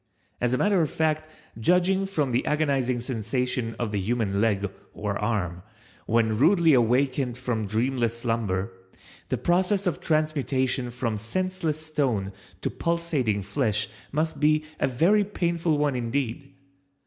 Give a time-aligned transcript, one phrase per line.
[0.41, 1.27] As a matter of fact,
[1.59, 5.61] judging from the agonizing sensation of the human leg (or arm)
[6.07, 8.73] when rudely awakened from dreamless slumber,
[9.29, 15.77] the process of transmutation from senseless stone to pulsating flesh must be a very painful
[15.77, 16.51] one indeed.